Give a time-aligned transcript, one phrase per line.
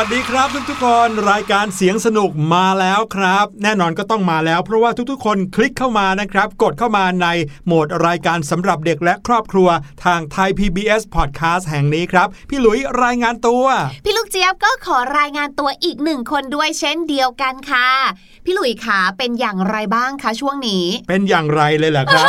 [0.00, 7.26] วัสดีครับทุกๆคนรายการเสียงสนุกมาแล้วครับ แน่นอนก็ต้องมาแล้ว เพราะว่าทุกๆ คนคลิกเข้ามานะครับ กดเข้ามาใน
[7.66, 9.68] โหมดรายการสำหรับเด็กและครอบครัว
[10.04, 13.64] ทางไทย PBS Podcast แห่งนี้ครับ พี่หลุยรายงานตัว
[14.04, 17.88] พี่ลูกเจี๊ยบก็ขอรายงานตัวอีกหนึ่งคนด้วยเช่นเดียวกันค่ะ
[18.44, 22.26] พี่หลุยขาเป็นอย่างไรบ้างคะช่วงนี้ เป็นอย่างไรเลยเหรอครับ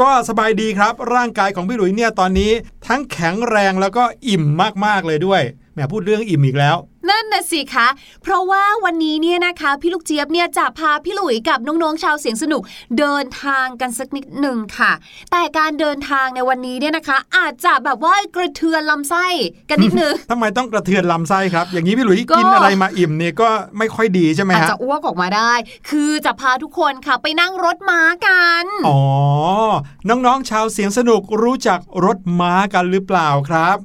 [0.00, 2.52] ก็สบายดีครับ ร่างกายของพี่หลุยเนี่ยตอนนี้
[2.86, 4.44] ทั้งแข็งแรงแล้วก็อิ่ม
[4.84, 5.42] มากๆเลยด้วย
[5.74, 6.76] แหมพูดเรื่องอิ่มอีกแล้ว
[7.10, 7.88] นั่นน่ะสิคะ
[8.22, 12.62] เพราะว่าวันนี้เนี่ยนะคะ พี่ลูกเจี๊ยบเนี่ยจะพาพี่หลุยกับน้องๆชาวเสียงสนุก
[12.98, 14.92] เดินทางกันสักนิดหนึ่งค่ะ
[15.32, 19.26] แต่การเดินทางในวันนี้เนี่ยนะคะ อาจจะแบบว่ากระเทือนลำไส้
[19.70, 23.48] กันนิดนึงทำไมต้องกระเทือนลำไส้ครับ อย่างนี้พี่หลุยก็กินอะไรมาอิ่มเนี่ยก็
[23.78, 25.52] ไม่ค่อยดีใช่ไหมอาจฮะจะอ้วกออกมาได้
[25.90, 29.00] คือจะพาทุกคนค่ะไปนั่งรถม้ากันอ๋อ
[30.08, 33.78] น้องๆชาวเสียงสนุกรู้จักรถม้ากันหรือเปล่าครับ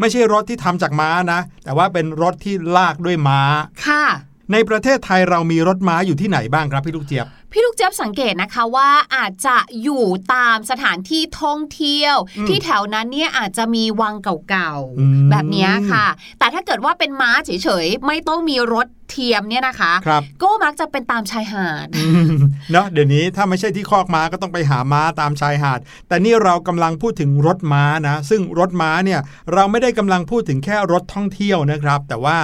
[0.00, 3.40] ไม่ใช่รถที่ทำจากม้านะ แต่ว่าเป็นรถที่ลากด้วยม้า
[3.86, 4.04] ค่ะ
[4.52, 10.04] ในประเทศไทยเรามีรถม้าอยู่ที่ไหนบ้างครับพี่ลูกเจี๊ยบ พี่ลูกเจี๊ยบสังเกตนะคะว่าอาจจะอยู่
[10.34, 14.14] ตามสถานที่ท่องเที่ยวอืมที่แถวนั้นเนี่ยอาจจะมีวัง
[14.50, 16.06] เก่าอืมๆแบบเนี้ยค่ะ
[16.38, 22.32] แต่ถ้าเกิดว่าเป็นม้าเฉยๆ ไม่ต้องมีรถเทียมเนี่ยนะคะครับก็มักจะเป็นตามชายหาดอืม
[22.72, 29.20] เนาะเดี๋ยวนี้ถ้าไม่ใช่ที่คอกม้าก็ต้องไปหาม้าตามชายหาด แต่นี่เรากำลังพูดถึงรถม้านะ ซึ่งรถม้าเนี่ย
[29.54, 32.38] เราไม่ได้กำลังพูดถึงแค่รถท่องเที่ยวนะครับ แต่ว่า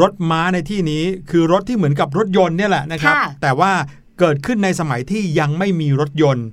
[0.00, 3.72] รถม้าในที่นี้คือรถที่เหมือนกับรถยนต์เนี่ยแหละนะครับค่ะแต่ว่า
[4.18, 6.46] เกิดขึ้นในสมัยที่ยังไม่มีรถยนต์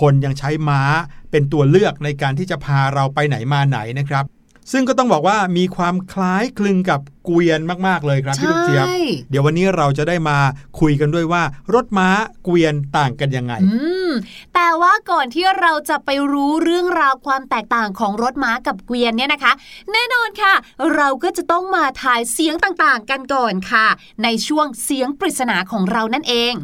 [0.00, 0.82] คนยังใช้ม้า
[1.30, 4.26] เป็นตัวเลือกในการที่จะพาเราไปไหนมาไหนนะครับ
[4.72, 8.96] ซึ่งก็ต้องบอกว่ามีความคล้ายคลึงกับเกวียนมาก ๆ เลยครับพี่ลูกเจี๊ยบใช่
[9.30, 10.38] เดี๋ยววันนี้เราจะได้มา
[10.80, 11.42] คุยกันด้วยว่า
[11.74, 12.08] รถม้า
[12.44, 13.76] เกวียนต่างกันยังไง อื
[14.08, 14.10] ม
[14.54, 19.52] แต่ว่าก่อนที่เราจะไปรู้เรื่องราวความแตกต่างของรถม้ากับเกวียนเนี่ยนะคะ
[19.92, 20.54] แน่นอนค่ะ
[20.94, 23.86] เราก็จะต้องมาทายเสียงต่างๆ กันก่อนค่ะ
[24.22, 26.54] ในช่วงเสียงปริศนาของเรานั่นเอง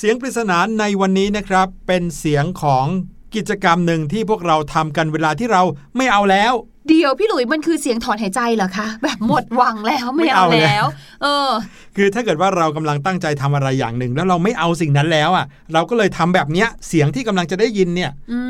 [0.00, 2.86] เสียงปริศนาในวันนี้นะครับ เป็นเสียงของ
[3.34, 5.62] กิจกรรมหนึ่งที่พวกเราทำกันเวลาที่เรา
[5.96, 6.52] ไม่เอาแล้ว
[6.88, 10.86] เดี๋ยวพี่หลุยมันคือเสียงถอนหายใจเหรอคะ แบบหมดหวังแล้วไม่ไม่เอาเอาแล้วแล้ว
[11.22, 11.48] เออ
[11.96, 18.40] คือถ้าเกิดว่าเรากำลังตั้งใจทำอะไรอย่างหนึ่ง แล้วเราไม่เอาสิ่งนั้นแล้วอะ เราก็เลยทำแบบเนี้ยเสียงที่กำลังจะได้ยินเนี่ยอื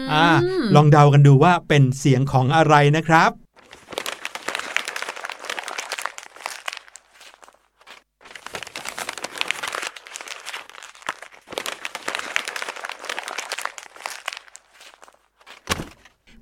[0.00, 0.26] มอ่า
[0.74, 3.32] ลองเดากันดูว่าเป็นเสียงของอะไรนะครับ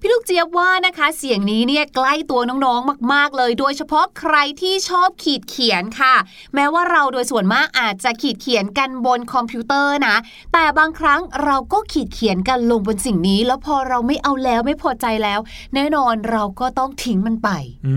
[0.01, 6.15] พี่ลูกเจี๊ ยบว่านะคะ เสียงนี้เนี่ยใกล้ตัวน้องๆมาก ๆ เลย โดยเฉพาะใครที่ชอบขีดเขียนค่ะ
[6.55, 10.17] แม้ว่าเราโดยส่วนมากอาจจะขีดเขียนกันบนคอมพิวเตอร์นะ
[10.53, 15.41] แต่บางครั้งเราก็ขีดเขียนกันลงบนสิ่งนี้ แล้วพอเราไม่เอาแล้วไม่พอใจแล้ว
[15.75, 17.49] แน่นอนเราก็ต้องทิ้งมันไป
[17.87, 17.95] อื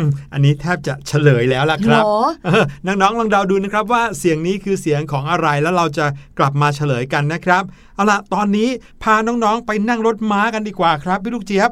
[0.00, 0.02] ม
[0.32, 6.06] อันนี้แทบจะเฉลยแล้วล่ะครับเหรอเออน้องๆลองเดาดูนะครับว่าเสียงนี้คือเสียงของอะไรแล้วเราจะ
[6.38, 8.68] กลับมาเฉลยกันนะครับเอาล่ะตอนนี้
[9.02, 11.70] พาน้องๆไปนั่งรถม้ากันดีกว่าครับพี่ลูกเจี๊ยบ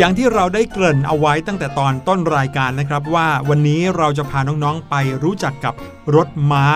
[0.00, 5.74] อย่างที่เราได้เกริ่นเอาไว้ตั้งแต่ตอนต้นรายการนะครับว่าวันนี้เราจะพาน้องๆไปรู้จักกับ
[6.16, 6.66] รถม้า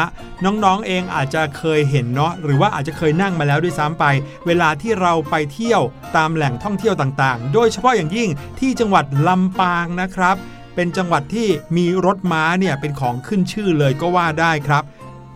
[0.44, 4.04] น้องๆเองอาจจะเคยเห็นเนาะหรือว่าอาจจะเคยนั่งมาแล้วด้วยซ้ำไป
[4.46, 5.82] เวลาที่เราไปเที่ยว
[6.16, 10.36] ตามแหล่งท่องเที่ยวต่างๆ โดยเฉพาะอย่างยิ่งที่จังหวัดลำปางนะครับ
[10.74, 14.82] เป็นจังหวัดที่มีรถม้าเนี่ยเป็นของขึ้นชื่อเลยก็ว่าได้ครับ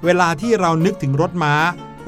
[0.05, 1.55] เวลาที่เรานึกถึงรถม้า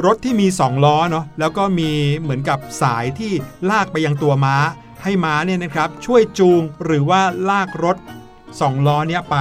[0.04, 3.32] รถที่มี 2 ล้อเนาะแล้วก็มีเหมือนกับสายที่
[3.70, 4.56] ลากไปยังตัวม้า
[5.02, 7.96] ให้ม้าเนี่ยนะครับช่วยจูงหรือว่าลากรถ
[8.42, 9.36] 2ล้อเนี้ยไป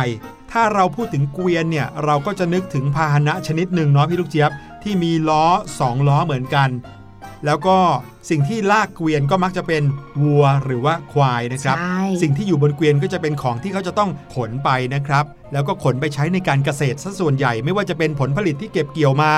[0.51, 4.51] ถ้าเราพูดถึงเกวียนเนี่ยเราก็จะนึกถึงพาหนะชนิดหนึ่งเนาะพี่ลูกเจี๊ยบ
[4.83, 5.45] ที่มีล้อ
[5.77, 6.69] 2 ล้อเหมือนกัน
[7.45, 7.77] แล้วก็
[8.29, 9.83] สิ่งที่ลากเกวียนก็มักจะเป็น
[10.23, 19.33] วัวหรือว่าควายนะครับใช่สิ่งที่อยู่บนเกวียนก็จะเป็นของที่เขาจะต้องขนไปนะครับ แล้วก็ขนไปใช้ในการเกษตรซะส่วนใหญ่ ไม่ว่าจะเป็นผลผลิตที่เก็บเกี่ยวมา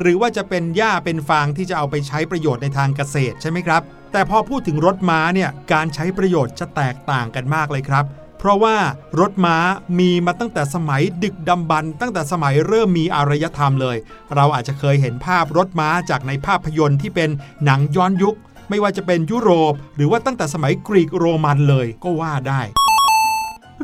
[0.00, 3.82] หรือว่าจะเป็นหญ้าเป็นฟางที่จะเอาไปใช้ประโยชน์ในทางเกษตรใช่ไหมครับ
[4.16, 8.04] แต่พอพูดถึงรถม้าเนี่ยการใช้ประโยชน์จะแตกต่างกันมากเลยครับ
[8.38, 8.76] เพราะว่า
[9.20, 9.56] รถม้า
[9.98, 13.96] มีมาตั้งแต่สมัยดึกดำบรรพ์ตั้งแต่สมัยเริ่มมีอารยธรรมเลย
[14.34, 17.30] เราอาจจะเคยเห็นภาพรถม้าจากในภาพยนตร์ที่เป็น
[17.64, 18.36] หนังย้อนยุค
[18.70, 22.60] ไม่ว่าจะเป็นยุโรป หรือว่าตั้งแต่สมัยกรีกโรมันเลยก็ว่าได้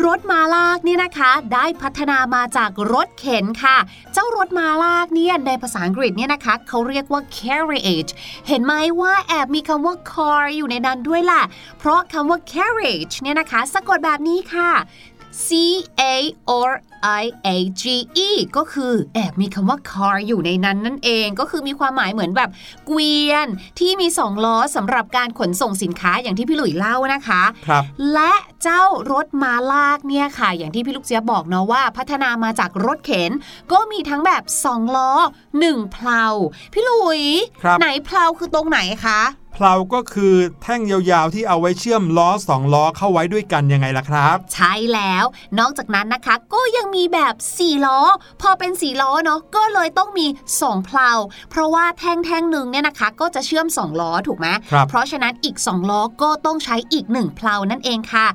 [0.06, 3.76] รถมาลากนี่นะคะ ได้พัฒนามาจากรถเข็นค่ะ
[4.12, 8.10] เจ้ารถมาลากเนี่ยในภาษาอังกฤษเนี่ยนะคะเขาเรียกว่า carriage
[8.48, 11.42] เห็นไหมว่าแอบมีคำว่า car อยู่ในนั้นด้วยล่ะ
[11.78, 14.70] เพราะคำว่า carriage เนี่ยนะคะ สะกดแบบนี้ค่ะ
[15.46, 15.48] C
[16.00, 16.02] A
[16.50, 16.70] or
[17.22, 17.48] I A
[17.80, 17.84] G
[18.26, 22.50] E ก็คือแอบมีคำว่า car อยู่ในนั้นนั่นเอง ก็คือมีความหมายเหมือนแบบ
[22.86, 23.46] เกวียน
[23.78, 27.82] ที่มีสองล้อสำหรับการขนส่งสินค้าอย่างที่พี่หลุยเล่านะคะครับ
[28.12, 28.32] และ
[28.62, 28.82] เจ้า
[29.12, 33.32] รถม้าลากเนี่ยค่ะ อย่างที่พี่ลูกเจี๊ยบบอกเนาะว่า พัฒนามาจากรถเข็น
[33.72, 35.12] ก็มีทั้งแบบ2ล้อ
[35.54, 36.24] 1เพลา
[36.72, 37.22] พี่หลุย
[37.62, 39.20] ครับไหนเพลาคือตรงไหนคะ
[39.60, 45.24] เพลาก็คือแท่งยาวๆ ที่เอาไว้เชื่อมล้อสองล้อเข้าไว้ด้วยกันยังไงล่ะครับ ใช่แล้ว
[45.58, 48.00] นอกจากนั้นนะคะก็ยังมีแบบ4ล้อ
[48.42, 50.26] พอเป็น4ล้อเนาะก็เลยต้องมี
[50.60, 51.10] 2เพลา
[51.50, 58.26] เพราะว่าแท่งแท่งหนึ่งเนี่ยนะคะ ก็จะเชื่อม2ล้อถูกไหมครับเพราะฉะนั้นอีก2ล้อก็ต้องใช้อีก1เพลานั่นเองค่ะ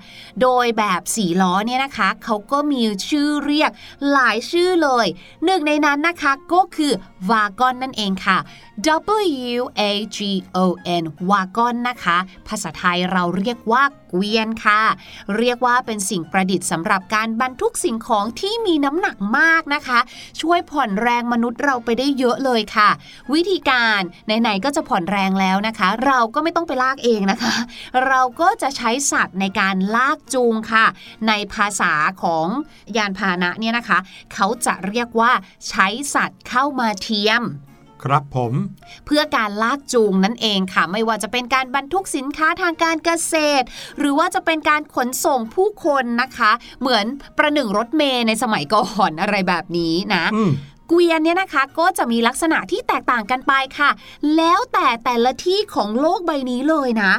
[0.41, 3.71] โดยแบบ4ล้อเนี่ยนะคะเขาก็มีชื่อเรียก
[4.11, 5.05] หลายชื่อเลย
[5.45, 6.91] หนึ่งในนั้นนะคะก็คือ
[7.29, 8.39] วากอนนั่นเองค่ะ
[9.57, 9.81] W A
[10.17, 10.19] G
[10.55, 10.57] O
[11.01, 12.17] N วากอนนะคะ
[12.47, 14.81] ภาษาไทยเราเรียกว่าเกวียนค่ะ
[15.37, 19.99] เรียกว่าเป็นสิ่งประดิษฐ์สำหรับการบรรทุกสิ่งของที่มีน้ำหนักมากนะคะ
[20.41, 22.89] ช่วยผ่อนแรงมนุษย์เราไปได้เยอะเลยค่ะ
[23.33, 27.55] วิธีการไหนๆก็จะผ่อนแรงแล้วนะคะ เราก็ไม่ต้องไปลากเองนะคะ
[28.07, 30.85] เราก็จะใช้สัตว์ในการลากจูงค่ะ
[31.27, 32.47] ในภาษาของ
[32.97, 33.99] ยานพาหนะเนี่ยนะคะ
[34.33, 35.31] เขาจะเรียกว่า
[35.69, 37.43] ใช้สัตว์เข้ามาเทียม
[38.03, 38.53] ครับผม
[39.05, 43.65] เพื่อการลากจูงนั่นเองค่ะ ไม่ว่าจะเป็นการบรรทุกสินค้าทางการเกษตร
[43.99, 47.05] หรือว่าจะเป็นการขนส่งผู้คนนะคะ เหมือน
[47.37, 50.51] ประหนึ่งรถเมย์ในสมัยก่อนอะไรแบบนี้นะอืม
[50.89, 53.89] เกวียนเนี่ยนะคะก็จะมีลักษณะที่แตกต่างกันไปค่ะ
[54.37, 57.11] แล้วแต่แต่ละที่ของโลกใบนี้เลยนะ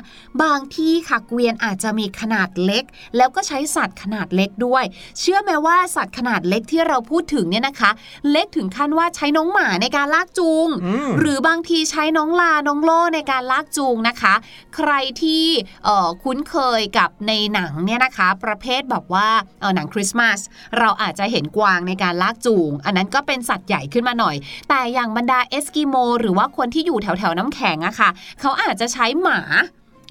[0.43, 2.85] บางที่ค่ะเกวียนอาจจะมีขนาดเล็ก
[3.17, 4.85] แล้วก็ใช้สัตว์ขนาดเล็กด้วย
[5.19, 7.91] เชื่อไหมว่าสัตว์ขนาดเล็กที่เราพูดถึงเนี่ยนะคะ
[8.31, 14.35] เล็กถึงขั้นว่าใช้น้องหมาในการลากจูงอืมหรือบางทีใช้น้องลาน้องโล่ในการลากจูงนะคะ
[14.77, 14.93] ใคร
[15.23, 15.45] ที่
[15.85, 19.29] เอ่อคุ้นเคยกับในหนังเนี่ยนะคะ ประเภทแบบว่า
[19.61, 20.39] เอ่อหนังคริสต์มาส
[20.79, 24.37] เราอาจจะเห็นกวางในการลากจูง อันนั้นก็เป็นสัตว์ใหญ่ขึ้นมาหน่อย
[24.69, 28.11] แต่อย่างบรรดาเอสกิโม หรือว่าคนที่อยู่แถวแถวน้ำแข็งอะค่ะ
[28.41, 29.41] เขาอาจจะใช้หมา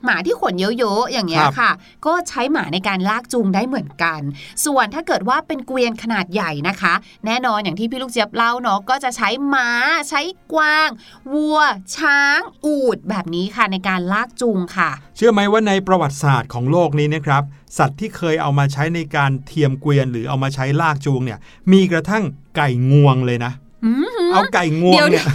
[0.06, 1.72] หมาที่ขนเยอะๆอย่างเงี้ยครับค่ะ
[2.06, 4.22] ก็ใช้หมาในการลากจูงได้เหมือนกัน
[4.66, 6.94] ส่วนถ้าเกิดว่าเป็นเกวียนขนาดใหญ่นะคะ
[7.26, 9.70] แน่นอนอย่างที่พี่ลูกเจี๊ยบเล่าเนาะก็จะใช้ม้า
[10.10, 10.22] ใช้
[10.54, 10.90] กวาง
[11.34, 11.60] วัว
[11.98, 17.44] ช้าง อูฐแบบนี้ค่ะในการลากจูงค่ะ เชื่อไหมว่าในประวัติศาสตร์ของโลกนี้นะครับ
[17.78, 21.40] สัตว์ที่เคยเอามาใช้ในการเทียมเกวียน หรือเอามาใช้ลากจูงเนี่ย
[21.72, 22.24] มีกระทั่ง
[22.56, 23.52] ไก่งวงเลยนะ
[23.86, 25.26] อือหือเอาไก่งวงเดี๋ยวเนี่ย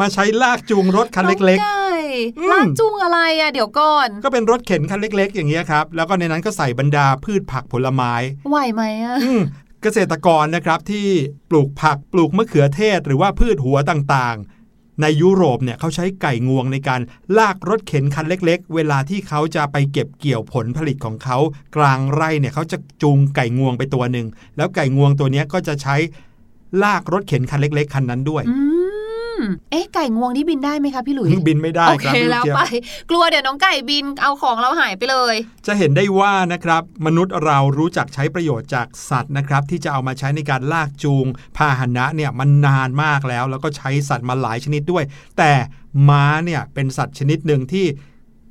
[0.00, 1.77] มาใช้ลากจูงรถคันเล็กน้องไก่อืม
[2.50, 8.12] ลากจูงอะไรอะเดี๋ยวก่อนๆก็เป็นรถเข็นคันเล็ก ๆ อย่างเงี้ยครับ แล้วก็ในนั้นก็ใส่บรรดาพืชผักผลไม้
[8.48, 9.42] ไหวไหมอะอืม
[9.82, 11.06] เกษตรกรนะครับที่
[11.50, 17.00] ปลูกผักปลูกมะเขือเทศหรือว่าพืชหัวต่างๆ ในยุโรปเนี่ยเขาใช้ไก่งวงในการ
[17.38, 21.38] ลากรถเข็นคันเล็ก ๆ เวลาที่เขาจะไปเก็บเกี่ยวผลผลิตของเขา
[21.76, 25.96] กลางไร่เนี่ยเขาจะจูงไก่งวงไปตัวหนึ่งแล้วไก่งวงตัวเนี้ยก็จะใช้
[26.82, 28.77] ลากรถเข็นคันเล็ก ๆ คันนั้นด้วย อืม
[29.70, 32.60] เอ๊ะไก่งวงนี่บินได้ไหมคะพี่หลุยบินไม่ได้โอครัเคบพี่ลูกแล้วเจี๊ยบไป
[33.10, 35.34] กลัวเดี๋ยวน้องไก่บินเอาของเราหายไปเลย
[35.66, 41.26] จะเห็นได้ว่านะครับ มนุษย์เรารู้จักใช้ประโยชน์จากสัตว์นะครับ ที่จะเอามาใช้ในการลากจูง
[41.56, 45.04] พาหนะเนี่ยมันนานมากแล้ว แล้วก็ใช้สัตว์มาหลายชนิดด้วย
[45.38, 45.52] แต่
[46.08, 47.86] ม้าเนี่ยเป็นสัตว์ชนิดหนึ่งที่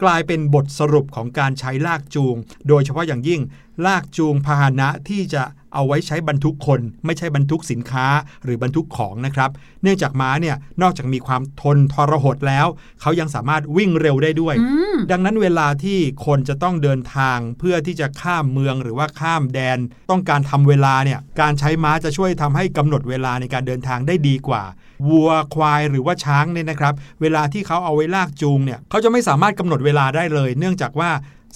[0.04, 2.36] กลายเป็นบทสรุปของการใช้ลากจูง
[2.68, 3.42] โดยเฉพาะอย่างยิ่ง
[3.86, 5.44] ลากจูงพาหนะที่จะ
[5.74, 8.08] เอาไว้ใช้บรรทุกคน ไม่ใช่บรรทุกสินค้า
[8.44, 9.50] หรือบรรทุกของนะครับ
[9.84, 12.68] เนื่องจากม้าเนี่ยนอกจากมีความทนทรหดแล้ว
[13.02, 19.78] เขายังสามารถวิ่งเร็วได้ด้วยอืมดังนั้นเวลาที่คนจะต้องเดินทางเพื่อที่จะข้ามเมืองหรือว่าข้ามแดน
[20.12, 24.64] ต้องการทำเวลาเนี่ยการใช้ม้าจะช่วยทำให้กำหนดเวลาในการเดินทางได้ดีกว่า
[25.10, 31.10] วัวควายหรือว่าช้างเนี่ยนะครับ เวลาที่เขาเอาไว้ลากจูงเนี่ยเขาจะไม่สามารถกำหนดเวลาได้เลย เนื่องจากว่า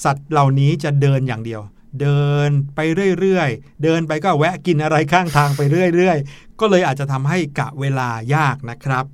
[0.03, 1.61] สัตว์เหล่านี้จะเดินอย่างเดียว
[2.01, 2.79] เดินไป
[3.19, 5.61] เรื่อยๆ เดินไปก็แวะกินอะไรข้างทางไป
[5.95, 9.05] เรื่อยๆ ก็เลยอาจจะทำให้กะเวลายากนะครับ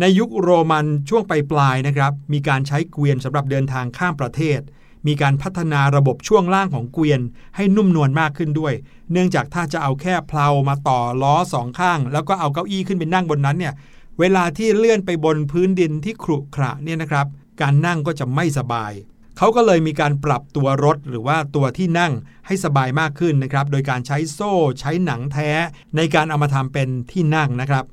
[0.00, 4.60] ในยุคโรมันช่วงปลายๆนะครับ มีการใช้เกวียนสำหรับเดินทางข้ามประเทศ
[5.06, 7.20] มีการพัฒนาระบบช่วงล่างของเกวียน
[7.56, 8.74] ให้นุ่มนวลมากขึ้นด้วย
[9.12, 13.74] เนื่องจากถ้าจะเอาแค่เพลามาต่อล้อสองข้าง แล้วก็เอาเก้าอี้ขึ้นไปนั่งบนนั้นเนี่ย
[14.20, 17.26] เวลาที่เลื่อนไปบนพื้นดินที่ขรุขระเนี่ยนะครับ
[17.60, 18.92] การนั่งก็จะไม่สบาย
[19.38, 22.12] เขาก็เลยมีการปรับตัวรถหรือว่าตัวที่นั่ง
[22.46, 25.50] ให้สบายมากขึ้นนะครับ โดยการใช้โซ่ใช้หนังแท้
[25.96, 27.84] ในการเอามาทำเป็นที่นั่งนะครับ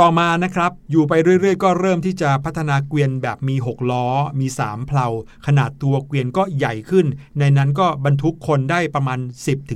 [0.00, 4.06] ต่อมานะครับ อยู่ไปเรื่อยๆ ก็เริ่มที่จะพัฒนาเกวียนแบบมี 6 ล้อ
[4.40, 5.06] มี 3 เพลา
[5.46, 7.06] ขนาดตัวเกวียนก็ใหญ่ขึ้น
[7.38, 9.18] ในนั้นก็บรรทุกคนได้ประมาณ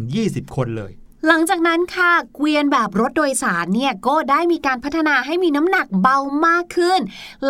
[0.01, 0.93] 10-20 คนเลย
[1.29, 7.01] หลังจากนั้นค่ะ เกวียนแบบรถโดยสารเนี่ยก็ได้มีการพัฒนาให้มีน้ำหนักเบามากขึ้น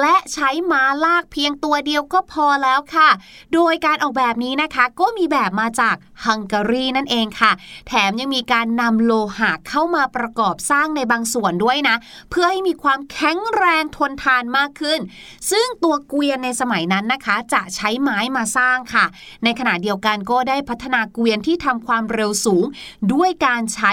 [0.01, 3.09] และใช้ม้าลากเพียงตัวเดียวก็พอแล้วค่ะ
[3.55, 7.53] โดยการออกแบบนี้นะคะก็มีแบบมาจากฮังการีนั่นเองค่ะ
[7.89, 11.97] แถมยังมีการนำโลหะเข้ามาประกอบสร้างในบางส่วนด้วยนะ
[12.31, 15.01] เพื่อให้มีความแข็งแรงทนทานมากขึ้น
[15.51, 19.05] ซึ่งตัวเกวียนในสมัยนั้นนะคะ จะใช้ไม้มาสร้างค่ะ
[19.45, 22.65] ในขณะเดียวกันก็ได้พัฒนาเกวียนที่ทำความเร็วสูง
[23.15, 23.91] ด้วยการใช้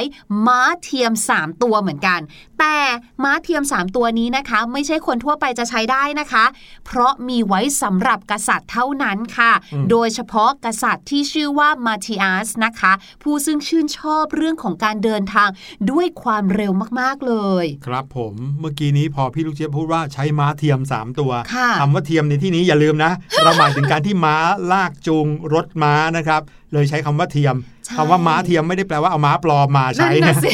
[0.47, 2.19] ม้าเทียม 3 ตัวเหมือนกัน
[2.59, 2.77] แต่
[3.23, 6.45] ม้าเทียม 3 ตัวนี้นะคะ ไม่ใช่คนทั่วไปจะใช้ได้นะคะ
[6.85, 9.51] เพราะมีไว้สำหรับกษัตริย์เท่านั้นค่ะ
[9.89, 12.91] โดยเฉพาะกษัตริย์ที่ชื่อว่ามาทิอัสนะคะ
[13.23, 15.49] ผู้ซึ่งชื่นชอบเรื่องของการเดินทาง
[15.91, 17.33] ด้วยความเร็วมากๆเล
[17.63, 23.11] ย ครับผมเมื่อกี้นี้พอพี่ลูกเจี๊ยบพูดว่าใช้ม้าเทียม 3 ตัวค่ะคำว่าเทียมในที่นี้อย่าลืมนะ
[23.43, 24.35] เราหมายถึงการที่ม้า
[24.71, 26.41] ลากจูงรถม้านะครับ
[26.73, 30.51] เลยใช้คำว่าเทียมใช่ คำว่าม้าเทียมไม่ได้แปลว่าเอาม้าปลอมมานั่ใช้นนะนะสิ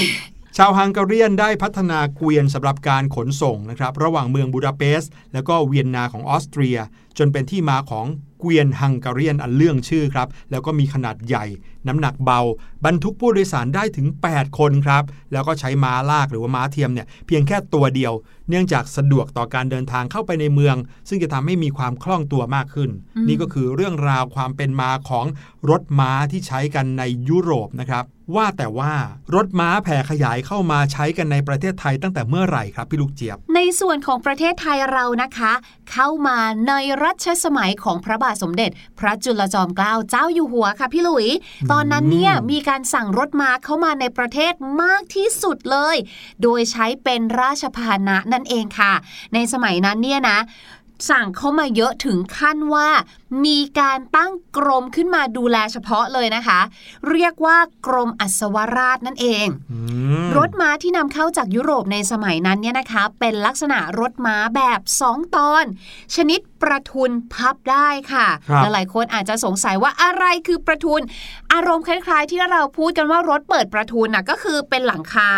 [0.57, 6.77] ชาวฮังการียนได้พัฒนาเกวียนสำหรับการขนส่งนะครับ ระหว่างเมืองบูดาเปสต์แล้วก็เวียนนาของออสเตรีย
[7.17, 8.05] จนเป็นที่มาของ
[8.39, 11.45] เกวียนฮังการียนอันเรื่องชื่อครับ แล้วก็มีขนาดใหญ่
[11.87, 12.41] น้ำหนักเบา
[12.85, 18.13] บรรทุกผู้โดยสารได้ถึง 8 คนครับ แล้วก็ใช้ม้าลากหรือว่าม้าเทียมเนี่ยเพียงแค่ตัวเดียว
[18.49, 20.75] เนื่องจากสะดวกต่อการเดินทางเข้าไปในเมือง
[21.09, 22.89] ซึ่งจะทำให้มีความคล่องตัวมากขึ้น
[23.27, 25.25] นี่ก็คือเรื่องราวความเป็นมาของ
[25.69, 28.05] รถม้าที่ใช้กันในยุโรปนะครับ
[28.35, 28.93] ว่าแต่ว่า
[29.35, 35.53] รถม้าแผ่ขยายเข้ามาใช้กันในประเทศไทยตั้งแต่เมื่อไหร่ครับพี่ลูกเจี๊ยบ ในส่วนของประเทศไทยเรานะคะ
[35.91, 36.73] เข้ามาใน
[37.05, 41.27] รัชสมัยของพระบาทสมเด็จ พระจุลจอมเกล้าเจ้าอยู่หัวค่ะพี่หลุย
[41.71, 45.95] ตอนนั้นเนี่ยมีการสั่งรถม้าเข้ามาในประเทศมากที่สุดเลย
[46.41, 48.93] โดยใช้เป็นราชพาหนะนั่นเองค่ะ
[49.33, 50.39] ในสมัยนั้นเนี่ยนะ
[51.09, 52.89] สั่งเข้ามาเยอะถึงขั้นว่า
[53.45, 56.59] มีการตั้งกรมขึ้นมาดูแลเฉพาะเลยนะคะ
[57.09, 57.57] เรียกว่า
[57.87, 59.79] กรมอัศวราชนั่นเองอื
[60.25, 65.63] มรถม้าที่นำเข้าจากยุโรปในสมัยนั้นเนี่ยนะคะ เป็นลักษณะรถม้าแบบ 2 ตอน
[66.15, 71.01] ชนิดประทุนพับได้ค่ะครับหลายๆคนอาจจะสงสัยว่าอะไรคือประทุน
[71.53, 75.31] อารมณ์คล้าย ๆ ที่เราพูดกันว่ารถเปิดประทุนน่ะก็คือเป็นหลังคา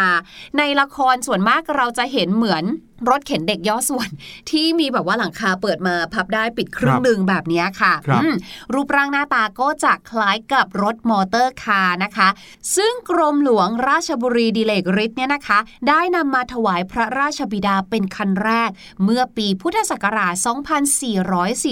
[0.57, 2.65] ในละครส่วนมากเราจะเห็นเหมือน
[3.09, 4.09] รถเข็นเด็กย่อส่วน
[4.51, 8.34] ที่มีแบบว่าหลังคาเปิดมาพับได้ปิดครึ่งหนึ่งแบบเนี้ยค่ะครับอืม
[8.73, 12.30] รูปร่างหน้าตาก็จะคล้ายกับรถ motor car นะคะ
[12.75, 18.69] ซึ่งกรมหลวงราชบุรีดิเลกฤทธิ์เนี่ยนะคะ ได้นำมาถวายพระราชบิดาเป็นคันแรก
[19.03, 20.34] เมื่อปีพุทธศักราช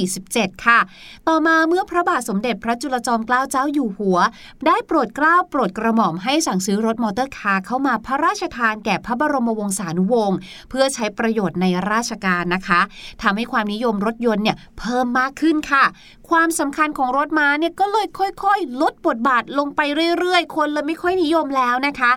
[0.06, 0.80] 2447 ค่ะ
[1.28, 4.18] ต่อมาเมื่อพระบาทสมเด็จพระจุลจอมเกล้าเจ้าอยู่หัว
[4.66, 10.38] ได้โปรดเกล้าโปรดกระหม่อมให้สั่งซื้อรถ motor car เข้ามาพระราชทานแก่พระบรมวงศานุวงศ์
[10.70, 12.82] เพื่อใช้ประโยชน์ในราชการนะคะ
[13.22, 15.84] ทำให้ความนิยมรถยนต์เนี่ยเพิ่มมากขึ้นค่ะ
[16.30, 18.08] ความสำคัญของรถม้าเนี่ยก็เลย
[18.44, 19.82] ค่อยๆ ลดบทบาทลงไป
[20.20, 22.12] เรื่อยๆ คนเลยไม่ค่อยนิยมแล้วนะคะ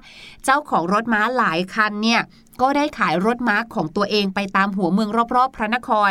[0.44, 2.20] เจ้าของรถม้าหลายคันเนี่ย
[2.62, 6.10] ก็ได้ขายรถม้าของตัวเองไปตามหัวเมืองรอบๆ พระนคร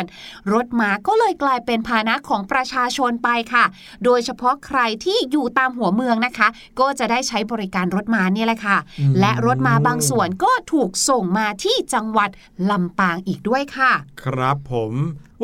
[0.52, 3.64] รถม้าก็เลยกลายเป็นพาหนะของประชาชนไปค่ะ
[4.04, 6.48] โดยเฉพาะใครที่อยู่ตามหัวเมืองนะคะ
[6.80, 12.30] ก็จะได้ใช้บริการรถม้าเนี่ยแหละค่ะอืมและรถม้าบางส่วนก็ถูกส่งมาที่จังหวัด
[12.70, 13.92] ลำปางอีกด้วยค่ะ
[14.24, 14.92] ครับผม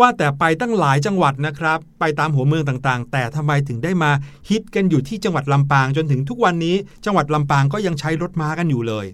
[0.00, 4.10] ว่าแต่ไปตั้งหลายจังหวัดนะครับ ไปตามหัวเมืองต่างๆ แต่ทำไมถึงได้มา
[4.48, 9.06] ฮิตกันอยู่ที่จังหวัดลำปางจนถึงทุกวันนี้ จังหวัดลำปางก็ยังใช้รถม้ากันอยู่เลย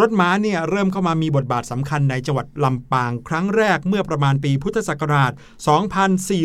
[0.00, 5.32] รถม้าเนี่ยเริ่มเข้ามามีบทบาทสำคัญในจังหวัดลำปางครั้งแรกเมื่อประมาณปีพุทธศักราช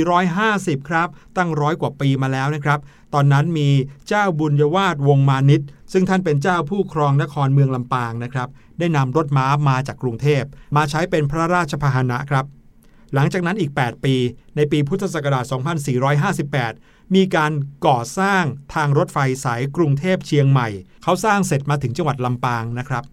[0.07, 2.79] 2450 ครับ ตั้งร้อยกว่าปีมาแล้วนะครับ
[3.13, 3.69] ตอนนั้นมี
[4.07, 5.61] เจ้าบุญยวาสวงมานิต
[5.93, 10.43] ซึ่งท่านเป็นเจ้าผู้ครองนครเมืองลำปางนะครับ ได้นำรถม้ามาจากกรุงเทพ
[10.75, 12.45] มาใช้เป็นพระราชพาหนะครับ
[13.13, 14.15] หลังจากนั้นอีก 8 ปี
[14.55, 15.45] ในปีพุทธศักราช
[16.29, 17.51] 2458 มีการ
[17.87, 20.67] ก่อสร้างทางรถไฟสายกรุงเทพเชียงใหม่
[21.03, 23.03] เขาสร้างเสร็จมาถึงจังหวัดลำปางนะครับ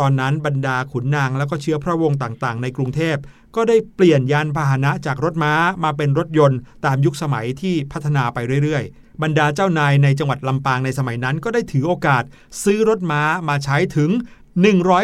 [0.00, 3.16] ตอนนั้นบรรดาขุนนางแล้วก็เชื้อพระวงศ์ต่างๆ ในกรุงเทพ
[3.56, 5.52] ก็ได้เปลี่ยนยานพาหนะจากรถม้า
[5.84, 12.22] มาเป็นรถยนต์ตามยุคสมัยที่พัฒนาไปเรื่อยๆ บรรดาเจ้านายในจังหวัดลำปางในสมัยนั้นก็ได้ถือโอกาส
[12.64, 14.10] ซื้อรถม้ามาใช้ถึง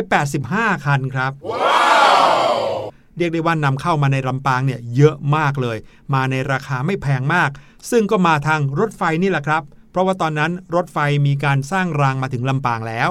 [0.01, 1.33] 185 คันครับ
[3.17, 5.77] เรียกได้ว่านำเข้ามาในลำปางเนี่ยเยอะมากเลย
[6.15, 7.51] มาในราคาไม่แพงมาก
[7.91, 13.11] ซึ่งก็มาทางรถไฟนี่แหละครับ เพราะว่าตอนนั้นรถไฟมีการสร้างรางมาถึงลำปางแล้ว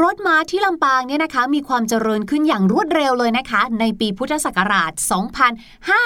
[0.00, 4.92] รถม้าที่ลำปางเนี่ยนะคะ มีความเจริญขึ้นอย่างรวดเร็วเลยนะคะ ในปีพุทธศักราช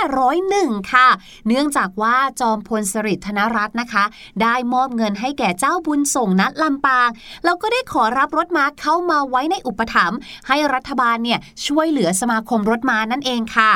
[0.08, 1.08] 2501 ค่ะ
[1.48, 4.04] เนื่องจากว่าจอมพลสฤษดิ์ธนรัตน์นะคะ
[4.42, 7.08] ได้มอบเงินให้แก่เจ้าบุญส่งนัดลำปาง
[7.44, 10.18] แล้วก็ได้ขอรับรถม้าเข้ามาไว้ในอุปถัมภ์
[10.48, 13.72] ให้รัฐบาลเนี่ยช่วยเหลือสมาคมรถม้านั่นเองค่ะ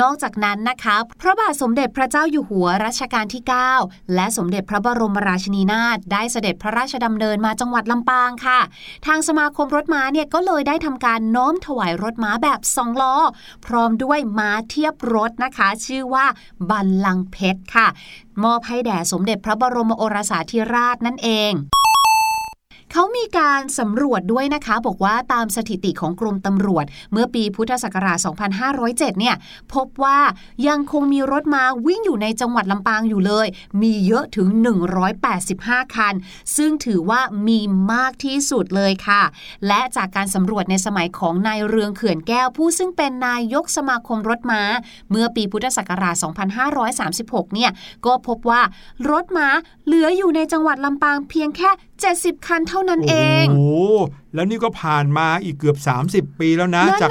[0.00, 3.42] นอกจากนั้นนะคะ พระบาทสมเด็จพระเจ้าอยู่หัวรัชกาลที่
[3.76, 8.60] 9 และสมเด็จพระบรมราชนีนาถได้เสด็จพระราชดำเนินมาจังหวัดลำปางค่ะ
[9.06, 13.16] ทางสมาคมรถม้าเนี่ยก็เลยได้ทำการน้อมถวายรถม้าแบบสองล้อ
[13.66, 16.26] พร้อมด้วยม้าเทียบรถนะคะ ชื่อว่า
[16.70, 17.88] บัลลังเพชรค่ะ
[18.44, 21.52] มอบให้แด่สมเด็จพระบรมโอรสาธิราชนั่นเอง
[22.94, 28.18] เขามีการสำรวจด้วยนะคะ บอกว่าตามสถิติของกรมตำรวจ เมื่อปีพุทธศักราช
[28.68, 29.36] 2507 เนี่ย
[29.74, 30.18] พบว่า
[30.68, 33.46] ยังคงมีรถมาวิ่งอยู่ในจังหวัดลำปางอยู่เลย
[33.82, 34.48] มีเยอะถึง
[35.22, 36.14] 185 คัน
[36.56, 37.60] ซึ่งถือว่ามี
[37.92, 39.22] มากที่สุดเลยค่ะ
[39.66, 44.62] และจากการสำรวจในสมัยของนายเรืองเขื่อนแก้วผู้ซึ่งเป็นนายกสมาคมรถม้า
[45.10, 46.14] เมื่อปีพุทธศักราช
[46.84, 47.70] 2536 เนี่ย
[48.06, 48.62] ก็พบว่า
[49.10, 49.48] รถม้า
[49.86, 53.64] เหลืออยู่ในจังหวัดลำปางเพียงแค่70 คันเท่านั้นเองโอ้
[54.34, 55.76] แล้วนี่ก็ผ่านมาอีกเกือบ
[56.32, 57.10] 30 ปีแล้วนะ จาก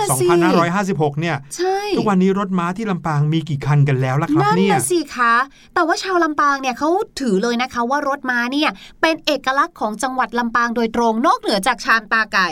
[0.61, 5.33] 2556 เนี่ย ใช่ ทุกวันนี้รถม้าที่ลำปางมีกี่คันกันแล้วล่ะครับเนี่ยนั่นสิคะ
[5.73, 8.69] แต่ว่าชาวลำปางเนี่ยเขาถือเลยนะคะว่ารถม้าเนี่ย
[9.01, 12.49] เป็นเอกลักษณ์ของจังหวัดลำปางโดยตรง นอกเหนือจากชามตาไก่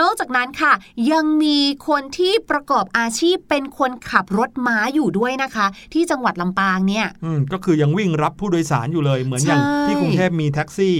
[0.00, 0.72] นอกจากนั้นค่ะ
[1.12, 10.96] ยังมีคนที่ประกอบอาชีพเป็นคนขับรถม้าอยู่ด้วยนะคะ ที่จังหวัดลำปางเนี่ยอืมก็คือยังวิ่งรับผู้โดยสารอยู่เลย เหมือนอย่างที่กรุงเทพมีแท็กซี่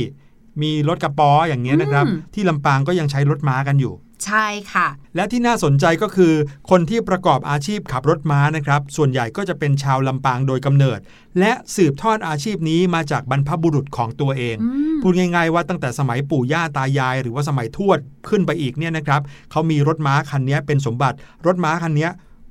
[0.63, 6.33] มีรถกระป๋ออย่างเงี้ยนะครับ ที่ลำปางก็ยังใช้รถม้ากันอยู่ ใช่ค่ะ และที่น่าสนใจก็คือ
[6.71, 10.99] คนที่ประกอบอาชีพขับรถม้านะครับ ส่วนใหญ่ก็จะเป็นชาวลำปางโดยกำเนิด
[11.41, 14.57] และสืบทอดอาชีพนี้มาจากบรรพบุรุษของตัวเอง
[15.03, 21.17] พูดง่ายๆว่าตั้งแต่สมัยปู่ย่าตายาย หรือว่าสมัยทวดขึ้นไปอีกเนี่ยนะครับเขามีรถม้าคันนี้เป็นสมบัติ
[21.47, 22.09] รถม้าคันนี้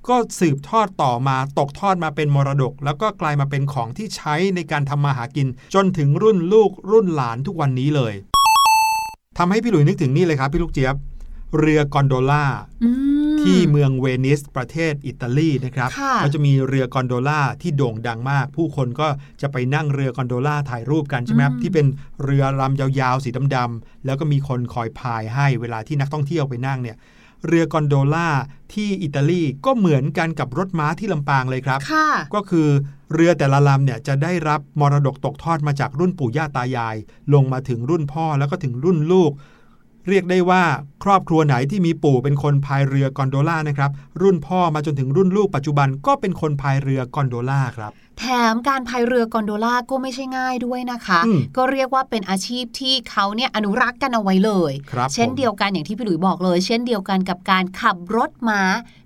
[0.09, 8.13] ก็สืบทอดต่อมาตกทอดมาเป็นมรดก แล้วก็กลายมาเป็นของที่ใช้ในการทำมาหากิน จนถึงรุ่นลูกรุ่นหลานทุกวันนี้เลย
[9.37, 10.95] ทำให้พี่หลุยนึกถึงนี่เลยครับพี่ลูกเจี๊ยบ
[11.59, 12.45] เรือกอนโดล่า
[13.41, 19.07] ที่เมืองเวนิสประเทศอิตาลีนะครับเขาจะมีเรือกอนโดล่าที่โด่งดังมาก ผู้คนก็
[19.41, 21.85] จะไปนั่งเรือกอนโดล่าถ่ายรูปกันใช่ไหมครับที่เป็น
[22.23, 26.97] เรือลำยาวๆสีดำๆแล้วก็มีคนคอยพายให้เวลาที่นักท่องเที่ยวไปนั่งเนี่ย
[27.47, 28.29] เรือกอนโดล่า
[28.73, 31.79] ที่อิตาลีก็เหมือนกันกับรถม้าที่ลำปางเลยครับ
[32.36, 32.67] ก็คือ
[33.13, 36.95] เรือแต่ละลำเนี่ยจะได้รับมรดกตกทอดมาจากรุ่นปู่ย่าตายาย
[37.34, 39.31] ลงมาถึงรุ่นพ่อแล้วก็ถึงรุ่นลูก
[40.10, 40.63] เรียกได้ว่า
[41.03, 51.19] ครอบครัวไหนที่มีปู่เป็นคนพายเรือกอนโดล่านะครับรุ่นพ่อมาจนถึงรุ่นลูกปัจจุบันก็เป็นคนพายเรือกอนโดล่าครับ แถมการพายเรือกอนโดล่าก็ไม่ใช่ง่ายด้วยนะคะ
[51.58, 54.73] ก็เรียกว่าเป็นอาชีพที่เขาเนี่ยอนุรักษ์กันเอาไว้เลย
[55.13, 58.62] เช่นเดียวกันอย่างที่พี่หลุยบอกเลย เช่นเดียวกันกับการขับรถม้า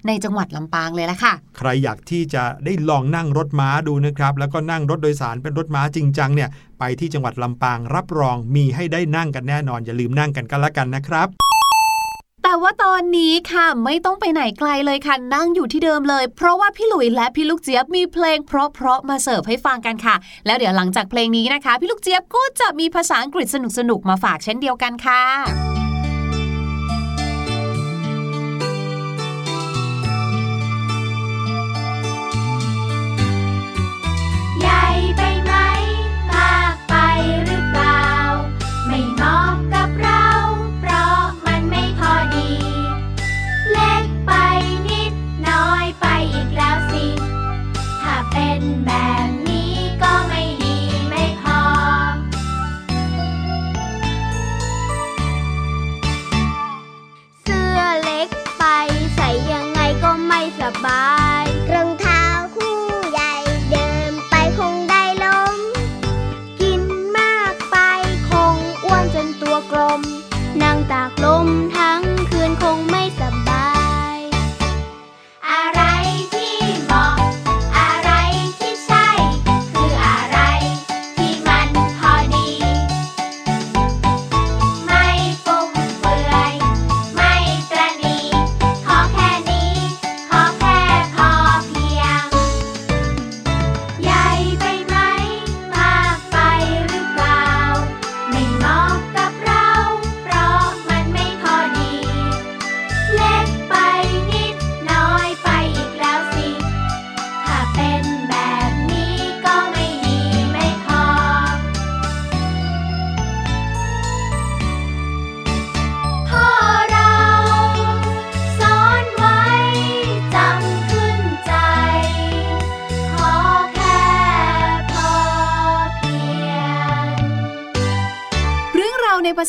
[0.08, 11.49] ในจังหวัดลำปางเลยละค่ะ ใครอยากที่จะได้ลองนั่งรถม้าดูนะครับ แล้วก็นั่งรถโดยสารเป็นรถม้าจริงจังเนี่ยไปที่จังหวัดลำปางรับรองมีให้ได้นั่งกันแน่นอน อย่าลืมนั่งกันกันละกันนะครับ
[12.44, 23.48] แต่ว่าตอนนี้ค่ะไม่ต้องไปไหนไกลเลยค่ะนั่งอยู่ที่เดิมเลย เพราะว่าพี่หลุยและพี่ลูกเจี๊ยบมีเพลง เพราะๆมาเสิร์ฟให้ฟังกันค่ะ แล้วเดี๋ยวหลังจากเพลงนี้นะคะ พี่ลูกเจี๊ยบก็จะมีภาษาอังกฤษ
[23.78, 25.89] สนุกๆมาฝากเช่นเดียวกันค่ะ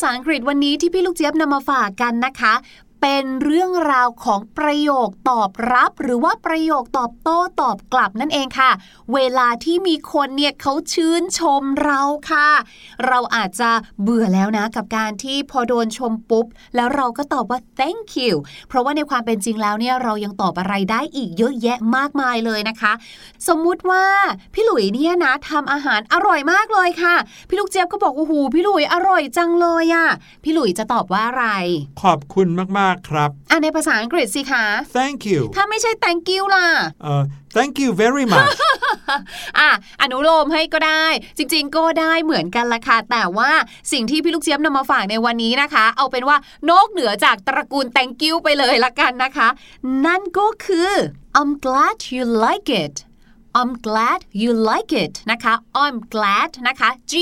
[0.03, 2.55] ษาอังกฤษวันนี้ที่พี่ลูกเจี๊ยบนำมาฝากกันนะคะ
[3.01, 8.71] เป็นเรื่องราวของประโยคตอบรับ หรือว่าประโยคตอบโต้ตอบกลับนั่นเองค่ะ
[9.15, 12.49] เวลาที่มีคนเนี่ยเขาชื่นชมเราค่ะ
[13.07, 13.71] เราอาจจะ
[14.03, 18.35] เบื่อแล้วนะกับการที่พอโดนชมปุ๊บ แล้วเราก็ตอบว่า thank you
[18.69, 22.93] เพราะว่าในความเป็นจริงแล้วเนี่ยเรายังตอบอะไรได้อีกเยอะแยะมากมายเลยนะคะ
[23.49, 24.05] สมมุติว่า
[24.55, 27.15] พี่หลุยเนี่ยนะทำอาหารอร่อยมากเลยค่ะ
[27.49, 30.07] พี่ลูกเจี๊ยบก็บอกว่าหูพี่หลุยอร่อยจังเลยอะ่ะ
[30.45, 31.47] พี่หลุยจะตอบว่าอะไร
[32.03, 34.65] ขอบคุณมากๆครับอะในภาษาอังกฤษสิคะ
[34.99, 36.67] thank you ถ้าไม่ใช่ thank you ล่ะ
[37.03, 37.23] เอ่อ
[37.57, 38.49] thank you very much
[39.59, 39.71] อะ
[40.03, 41.07] อนุโลมให้ก็ได้
[41.39, 43.51] จริงๆ ก็ได้เหมือนกันละค่ะ แต่ว่า
[43.93, 46.37] สิ่งที่พี่ลูกเจี๊ยบนำมาฝากในวันนี้นะคะ เอาเป็นว่า
[46.71, 49.49] นอกเหนือจากตระกูล thank you ไปเลยละกันนะคะ
[50.07, 50.91] นั่นก็คือ
[51.39, 52.95] I'm glad you like it
[53.59, 57.15] I'm glad you like it นะคะ I'm glad นะคะ G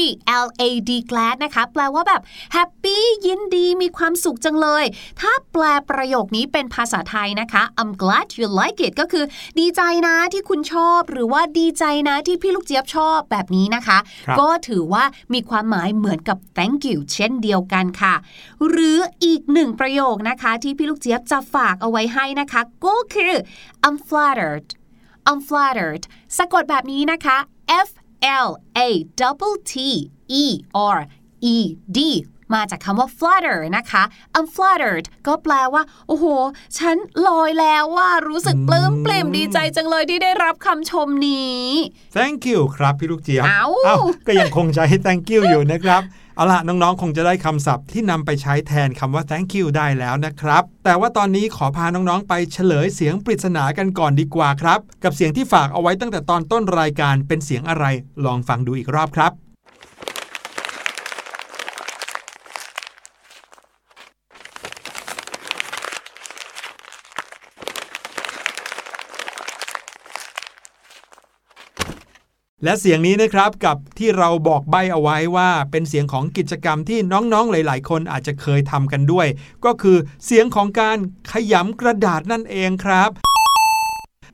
[0.44, 2.20] L A D glad นะคะ แปลว่าแบบ
[2.56, 4.84] happy ยินดีมีความสุขจังเลย
[5.20, 9.24] ถ้าแปลประโยคนี้เป็นภาษาไทยนะคะ I'm glad you like it ก็คือ
[9.58, 18.14] ดีใจนะที่คุณชอบ หรือว่าดีใจนะที่พี่ลูกเจี๊ยบชอบแบบนี้นะคะครับก็ถือว่ามีความหมายเหมือนกับ thank you เช่นเดียวกันค่ะ
[18.68, 23.34] หรืออีกหนึ่งประโยคนะคะ ที่พี่ลูกเจี๊ยบจะฝากเอาไว้ให้นะคะ ก็คือ
[23.86, 24.68] I'm flattered
[25.28, 26.02] I'm flattered
[26.38, 27.38] สะกดแบบนี้นะคะ
[27.86, 27.88] F
[28.46, 28.48] L
[28.86, 28.88] A
[29.20, 29.74] double T
[30.42, 30.44] E
[30.96, 30.98] R
[31.54, 31.56] E
[31.96, 32.00] D
[32.54, 34.02] มาจากคำว่า flatter นะคะ
[34.36, 36.24] I'm flattered ก็แปลว่า โอ้โห
[36.78, 36.96] ฉัน
[37.28, 41.62] ลอยแล้วว่ารู้สึกปลื้มปลิ่มดีใจจังเลยที่ได้รับคำชมนี้
[42.16, 43.66] thank you ครับพี่ลูกเจี๊ยบเอ้า
[44.26, 46.02] ก็ยังคงใช้ thank you อยู่นะครับ
[46.38, 57.84] เอาล่ะน้องๆ คงจะได้คำศัพท์ที่นำไปใช้แทนคำว่า thank you ได้แล้วนะครับ แต่ว่าตอนนี้ขอพาน้องๆ ไปเฉลยเสียงปริศนากันก่อนดีกว่าครับ กับเสียงที่ฝากเอาไว้ตั้งแต่ตอนต้นรายการเป็นเสียงอะไร
[58.24, 59.47] ลองฟังดูอีกรอบครับ
[72.64, 79.26] และเสียงนี้นะครับกับที่เราบอกใบเอาไว้ว่าเป็นเสียงของกิจกรรมที่น้องๆหลาย ๆ คนอาจจะเคยทำกันด้วย
[79.64, 80.98] ก็คือเสียงของการ
[81.32, 83.10] ขยำกระดาษนั่นเองครับ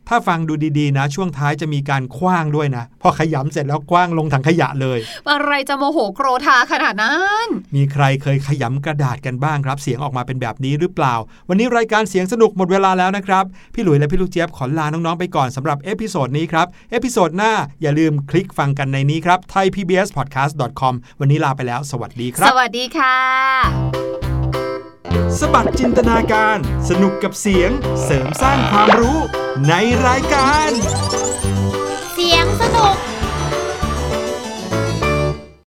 [0.09, 4.99] ถ้าฟังดูดีๆนะ ช่วงท้ายจะมีการขว้างด้วยนะ พอขยำเสร็จแล้วขว้างลงถังขยะเลย
[5.31, 11.15] อะไรจะโมโหโกรธาขนาดนั้น มีใครเคยขยำกระดาษกันบ้างครับ เสียงออกมาเป็นแบบนี้หรือเปล่า
[11.49, 23.17] วันนี้รายการเสียงสนุกหมดเวลาแล้วนะครับ พี่หลุยและพี่ลูกเจี๊ยบขอลาน้องๆไปก่อนสำหรับ episode นี้ครับ episode หน้าอย่าลืมคลิกฟังกันในนี้ครับ thaipbspodcast.com วันนี้ลาไปแล้ว สวัสดีครัสบวัสดีค่ะ
[25.39, 27.71] สบัดจินตนาการ สนุกกับเสียง
[28.05, 29.19] เสริมสร้างความรู้
[29.69, 29.75] ใน
[30.07, 30.71] รายการ
[32.13, 32.47] เสียง